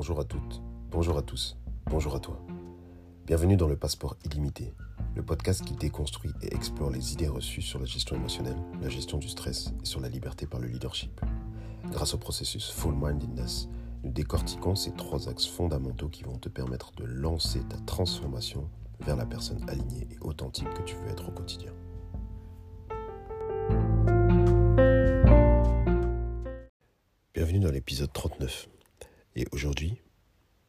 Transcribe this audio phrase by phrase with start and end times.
[0.00, 2.40] Bonjour à toutes, bonjour à tous, bonjour à toi.
[3.26, 4.72] Bienvenue dans le Passeport illimité,
[5.14, 9.18] le podcast qui déconstruit et explore les idées reçues sur la gestion émotionnelle, la gestion
[9.18, 11.20] du stress et sur la liberté par le leadership.
[11.90, 13.68] Grâce au processus Full Mindedness,
[14.02, 18.70] nous décortiquons ces trois axes fondamentaux qui vont te permettre de lancer ta transformation
[19.00, 21.72] vers la personne alignée et authentique que tu veux être au quotidien.
[27.34, 28.69] Bienvenue dans l'épisode 39.
[29.36, 30.00] Et aujourd'hui,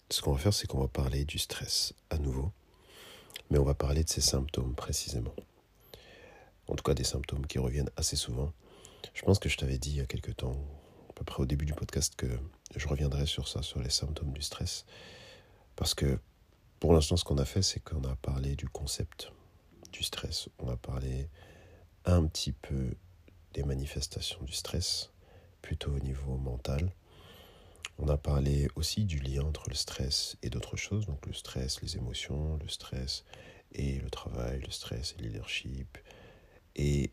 [0.09, 2.51] ce qu'on va faire, c'est qu'on va parler du stress à nouveau,
[3.49, 5.33] mais on va parler de ses symptômes précisément.
[6.67, 8.53] En tout cas, des symptômes qui reviennent assez souvent.
[9.13, 10.55] Je pense que je t'avais dit il y a quelque temps,
[11.09, 12.27] à peu près au début du podcast, que
[12.75, 14.85] je reviendrai sur ça, sur les symptômes du stress.
[15.75, 16.19] Parce que
[16.79, 19.31] pour l'instant, ce qu'on a fait, c'est qu'on a parlé du concept
[19.91, 20.49] du stress.
[20.59, 21.29] On a parlé
[22.05, 22.95] un petit peu
[23.53, 25.11] des manifestations du stress,
[25.61, 26.91] plutôt au niveau mental.
[27.97, 31.81] On a parlé aussi du lien entre le stress et d'autres choses, donc le stress,
[31.81, 33.23] les émotions, le stress
[33.73, 35.97] et le travail, le stress et le leadership.
[36.75, 37.11] Et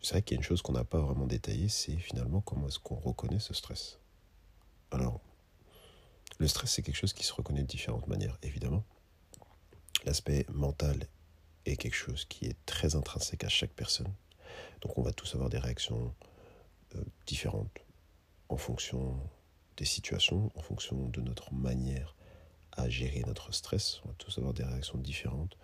[0.00, 2.68] c'est vrai qu'il y a une chose qu'on n'a pas vraiment détaillée, c'est finalement comment
[2.68, 3.98] est-ce qu'on reconnaît ce stress.
[4.90, 5.20] Alors,
[6.38, 8.84] le stress, c'est quelque chose qui se reconnaît de différentes manières, évidemment.
[10.04, 11.08] L'aspect mental
[11.64, 14.12] est quelque chose qui est très intrinsèque à chaque personne.
[14.82, 16.14] Donc on va tous avoir des réactions
[16.94, 17.78] euh, différentes
[18.48, 19.18] en fonction
[19.76, 22.14] des situations, en fonction de notre manière
[22.72, 24.00] à gérer notre stress.
[24.04, 25.56] On va tous avoir des réactions différentes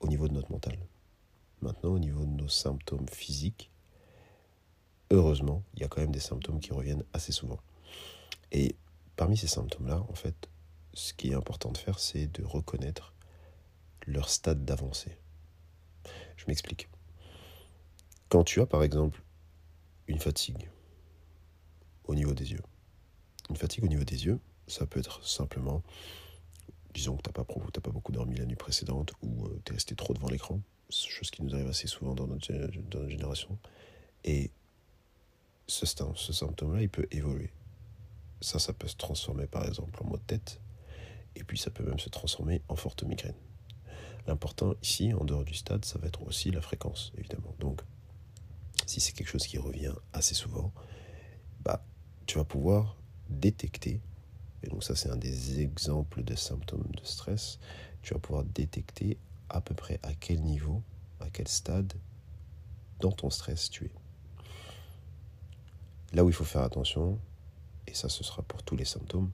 [0.00, 0.78] au niveau de notre mental.
[1.60, 3.70] Maintenant, au niveau de nos symptômes physiques,
[5.10, 7.58] heureusement, il y a quand même des symptômes qui reviennent assez souvent.
[8.52, 8.76] Et
[9.16, 10.48] parmi ces symptômes-là, en fait,
[10.94, 13.14] ce qui est important de faire, c'est de reconnaître
[14.06, 15.16] leur stade d'avancée.
[16.36, 16.88] Je m'explique.
[18.28, 19.22] Quand tu as, par exemple,
[20.06, 20.70] une fatigue
[22.04, 22.62] au niveau des yeux,
[23.50, 25.82] une fatigue au niveau des yeux, ça peut être simplement,
[26.94, 29.74] disons que tu n'as pas, pas beaucoup dormi la nuit précédente ou euh, tu es
[29.74, 30.60] resté trop devant l'écran,
[30.90, 33.58] chose qui nous arrive assez souvent dans notre, génération.
[34.24, 34.50] Et
[35.66, 37.52] ce, ce symptôme-là, il peut évoluer.
[38.40, 40.60] Ça, ça peut se transformer par exemple en maux de tête,
[41.34, 43.34] et puis ça peut même se transformer en forte migraine.
[44.26, 47.54] L'important ici, en dehors du stade, ça va être aussi la fréquence, évidemment.
[47.58, 47.80] Donc,
[48.86, 50.72] si c'est quelque chose qui revient assez souvent,
[51.60, 51.84] bah,
[52.26, 52.96] tu vas pouvoir
[53.28, 54.00] détecter,
[54.62, 57.58] et donc ça c'est un des exemples de symptômes de stress,
[58.02, 59.18] tu vas pouvoir détecter
[59.48, 60.82] à peu près à quel niveau,
[61.20, 61.92] à quel stade
[63.00, 63.92] dans ton stress tu es.
[66.12, 67.18] Là où il faut faire attention,
[67.86, 69.30] et ça ce sera pour tous les symptômes,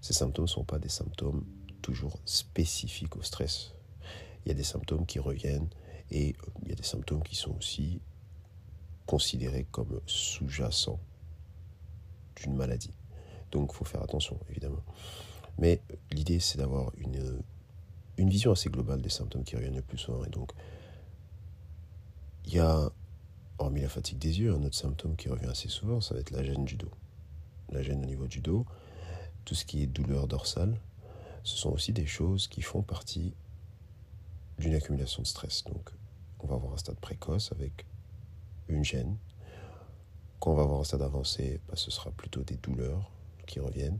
[0.00, 1.44] ces symptômes ne sont pas des symptômes
[1.80, 3.72] toujours spécifiques au stress.
[4.44, 5.68] Il y a des symptômes qui reviennent
[6.10, 8.00] et il y a des symptômes qui sont aussi
[9.06, 11.00] considérés comme sous-jacents
[12.36, 12.92] d'une maladie.
[13.54, 14.82] Donc il faut faire attention, évidemment.
[15.58, 17.40] Mais l'idée, c'est d'avoir une,
[18.18, 20.24] vision assez globale des symptômes qui reviennent le plus souvent.
[20.24, 20.50] Et donc,
[22.46, 22.90] il y a,
[23.58, 26.32] hormis la fatigue des yeux, un autre symptôme qui revient assez souvent, ça va être
[26.32, 26.90] la gêne du dos.
[27.70, 28.66] La gêne au niveau du dos,
[29.44, 30.76] tout ce qui est douleur dorsale,
[31.44, 33.34] ce sont aussi des choses qui font partie
[34.58, 35.62] d'une accumulation de stress.
[35.64, 35.90] Donc,
[36.40, 37.86] on va avoir un stade précoce avec
[38.66, 39.16] une gêne.
[40.40, 43.12] Quand on va avoir un stade avancé, bah, ce sera plutôt des douleurs
[43.46, 43.98] qui reviennent.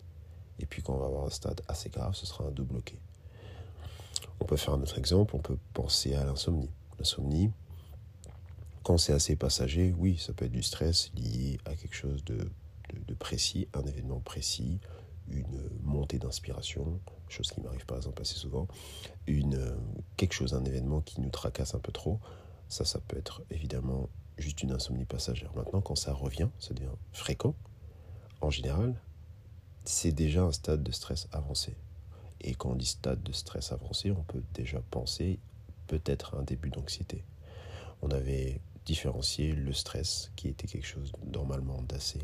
[0.58, 2.98] Et puis quand on va avoir un stade assez grave, ce sera un dos bloqué.
[4.40, 6.70] On peut faire un autre exemple, on peut penser à l'insomnie.
[6.98, 7.50] L'insomnie,
[8.82, 12.50] quand c'est assez passager, oui, ça peut être du stress lié à quelque chose de,
[13.06, 14.78] de, précis, un événement précis,
[15.28, 18.68] une montée d'inspiration, chose qui m'arrive par exemple assez souvent,
[19.26, 19.76] une,
[20.16, 22.20] quelque chose, un événement qui nous tracasse un peu trop.
[22.68, 25.54] Ça, ça peut être évidemment juste une insomnie passagère.
[25.54, 27.54] Maintenant, quand ça revient, ça devient fréquent,
[28.40, 29.00] en général,
[29.84, 31.74] c'est déjà un stade de stress avancé.
[32.40, 35.38] Et quand on dit stade de stress avancé, on peut déjà penser
[35.86, 37.22] peut-être à un début d'anxiété.
[38.02, 42.20] On avait différencié le stress, qui était quelque chose normalement d'assez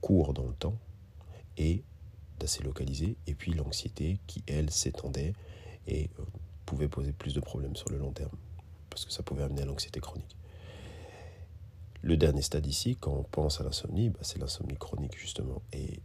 [0.00, 0.78] court dans le temps
[1.56, 1.82] et
[2.38, 5.32] d'assez localisé, et puis l'anxiété qui, elle, s'étendait
[5.86, 6.24] et euh,
[6.66, 8.36] pouvait poser plus de problèmes sur le long terme,
[8.90, 10.36] parce que ça pouvait amener à l'anxiété chronique.
[12.02, 15.62] Le dernier stade ici, quand on pense à l'insomnie, bah, c'est l'insomnie chronique justement.
[15.72, 16.00] Et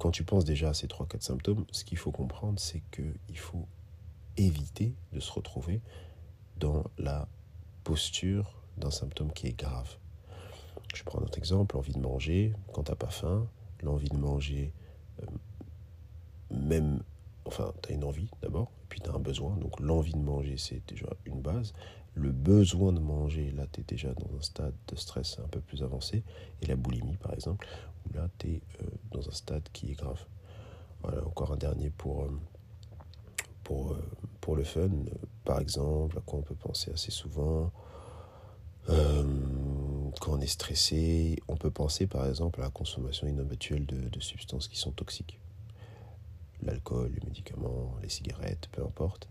[0.00, 3.68] quand tu penses déjà à ces 3-4 symptômes, ce qu'il faut comprendre, c'est qu'il faut
[4.38, 5.82] éviter de se retrouver
[6.56, 7.28] dans la
[7.84, 9.98] posture d'un symptôme qui est grave.
[10.94, 13.46] Je prends un exemple, l'envie de manger quand tu n'as pas faim,
[13.82, 14.72] l'envie de manger,
[15.22, 15.26] euh,
[16.50, 17.02] même,
[17.44, 19.54] enfin, tu as une envie d'abord, puis tu as un besoin.
[19.56, 21.74] Donc l'envie de manger, c'est déjà une base.
[22.14, 25.60] Le besoin de manger, là, tu es déjà dans un stade de stress un peu
[25.60, 26.24] plus avancé.
[26.60, 27.66] Et la boulimie, par exemple,
[28.14, 30.20] là, tu es euh, dans un stade qui est grave.
[31.02, 32.40] Voilà, encore un dernier pour, euh,
[33.64, 34.02] pour, euh,
[34.40, 34.90] pour le fun.
[35.44, 37.70] Par exemple, à quoi on peut penser assez souvent
[38.86, 44.66] Quand on est stressé, on peut penser par exemple à la consommation inhabituelle de, substances
[44.68, 45.38] qui sont toxiques.
[46.62, 49.28] L'alcool, les médicaments, les cigarettes, peu importe.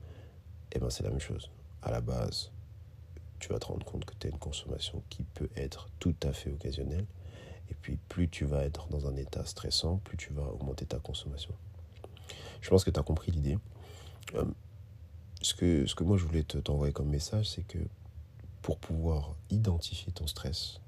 [0.71, 1.49] Et eh ben c'est la même chose.
[1.81, 2.51] À la base,
[3.39, 6.33] tu vas te rendre compte que tu as une consommation qui peut être tout à
[6.33, 7.05] fait occasionnelle.
[7.69, 10.99] Et puis plus tu vas être dans un état stressant, plus tu vas augmenter ta
[10.99, 11.53] consommation.
[12.61, 13.57] Je pense que tu as compris l'idée.
[14.35, 14.45] Euh,
[15.41, 17.79] ce, que, ce que moi je voulais t'envoyer comme message, c'est que
[18.61, 20.79] pour pouvoir identifier ton stress,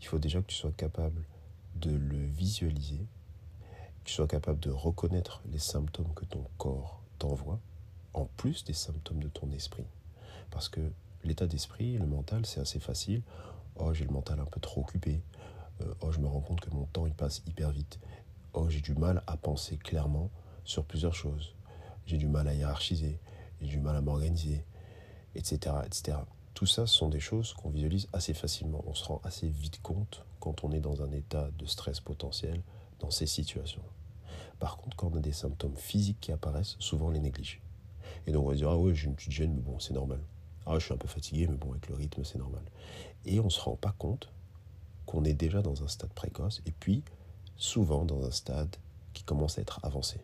[0.00, 1.22] il faut déjà que tu sois capable
[1.74, 7.60] de le visualiser, que tu sois capable de reconnaître les symptômes que ton corps t'envoie,
[8.14, 9.84] en plus des symptômes de ton esprit.
[10.50, 10.80] Parce que
[11.24, 13.22] l'état d'esprit, le mental, c'est assez facile.
[13.76, 15.22] Oh, j'ai le mental un peu trop occupé.
[15.82, 17.98] Euh, oh, je me rends compte que mon temps il passe hyper vite.
[18.52, 20.30] Oh, j'ai du mal à penser clairement
[20.64, 21.54] sur plusieurs choses.
[22.06, 23.18] J'ai du mal à hiérarchiser,
[23.60, 24.64] j'ai du mal à m'organiser,
[25.34, 26.18] etc., etc.
[26.54, 28.82] Tout ça ce sont des choses qu'on visualise assez facilement.
[28.86, 32.62] On se rend assez vite compte quand on est dans un état de stress potentiel
[32.98, 33.82] dans ces situations.
[34.58, 37.60] Par contre, quand on a des symptômes physiques qui apparaissent, souvent on les néglige.
[38.26, 40.20] Et donc on va dire, ah ouais, j'ai une petite gêne, mais bon, c'est normal.
[40.68, 42.62] Ah, je suis un peu fatigué, mais bon, avec le rythme, c'est normal.
[43.24, 44.28] Et on ne se rend pas compte
[45.06, 47.02] qu'on est déjà dans un stade précoce, et puis
[47.56, 48.76] souvent dans un stade
[49.14, 50.20] qui commence à être avancé.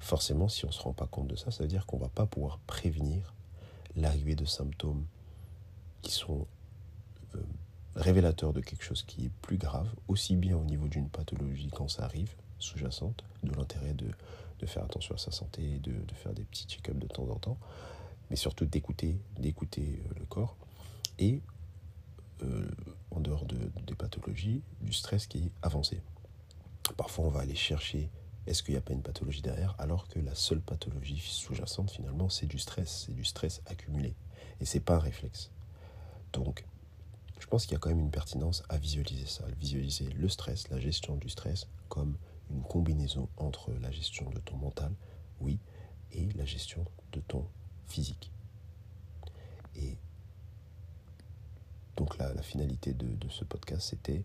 [0.00, 2.02] Forcément, si on ne se rend pas compte de ça, ça veut dire qu'on ne
[2.02, 3.32] va pas pouvoir prévenir
[3.94, 5.06] l'arrivée de symptômes
[6.02, 6.46] qui sont
[7.36, 7.42] euh,
[7.94, 11.86] révélateurs de quelque chose qui est plus grave, aussi bien au niveau d'une pathologie quand
[11.86, 14.10] ça arrive, sous-jacente, de l'intérêt de,
[14.66, 17.58] faire attention à sa santé, de, de faire des petits check-ups de temps en temps,
[18.30, 20.56] mais surtout d'écouter, d'écouter euh, le corps.
[21.18, 21.42] Et
[22.42, 22.70] euh,
[23.10, 26.00] en dehors de, des pathologies, du stress qui est avancé.
[26.96, 28.08] Parfois, on va aller chercher
[28.46, 32.28] est-ce qu'il n'y a pas une pathologie derrière, alors que la seule pathologie sous-jacente, finalement,
[32.28, 34.14] c'est du stress, c'est du stress accumulé.
[34.60, 35.50] Et c'est pas un réflexe.
[36.32, 36.64] Donc,
[37.38, 40.28] je pense qu'il y a quand même une pertinence à visualiser ça, à visualiser le
[40.28, 42.16] stress, la gestion du stress, comme
[42.50, 44.92] une combinaison entre la gestion de ton mental,
[45.40, 45.58] oui,
[46.12, 47.46] et la gestion de ton
[47.90, 48.30] physique.
[49.76, 49.96] Et
[51.96, 54.24] donc la, finalité de, ce podcast, c'était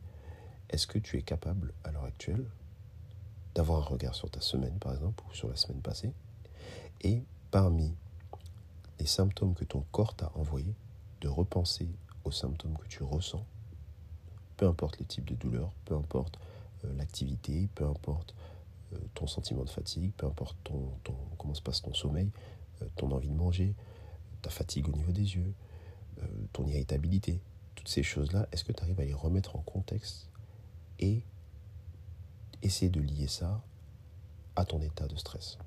[0.70, 2.46] est-ce que tu es capable à l'heure actuelle
[3.54, 6.12] d'avoir un regard sur ta semaine, par exemple, ou sur la semaine passée,
[7.02, 7.94] et parmi
[9.00, 10.74] les symptômes que ton corps t'a envoyés,
[11.22, 11.88] de repenser
[12.24, 13.46] aux symptômes que tu ressens,
[14.58, 16.40] peu importe les types de douleurs, peu importe
[16.84, 18.36] euh, l'activité, peu importe
[18.94, 20.56] euh, ton sentiment de fatigue, peu importe
[21.38, 22.30] comment se passe ton sommeil,
[22.96, 23.76] ton envie de manger,
[24.42, 25.54] ta fatigue au niveau des yeux,
[26.22, 27.42] euh, ton irritabilité,
[27.76, 30.30] toutes ces choses-là, est-ce que tu arrives à les remettre en contexte
[31.00, 31.24] et
[32.62, 33.62] essayer de lier ça
[34.56, 35.58] à ton état de stress?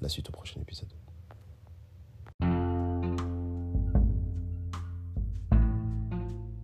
[0.00, 0.92] La suite au prochain épisode.